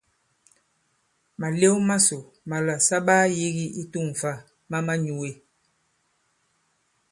Màlew 1.39 1.75
masò 1.87 2.19
màlà 2.49 2.75
sa 2.87 2.97
ɓaa 3.07 3.25
yīgi 3.37 3.65
i 3.81 3.83
tu᷇ŋ 3.91 4.07
fâ 4.19 4.31
ma 4.69 4.77
manyūe. 4.87 5.29